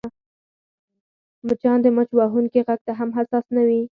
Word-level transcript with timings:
مچان 1.45 1.77
د 1.81 1.87
مچ 1.95 2.09
وهونکي 2.19 2.59
غږ 2.67 2.79
ته 2.87 2.91
هم 2.99 3.09
حساس 3.17 3.45
نه 3.55 3.63
وي 3.67 3.81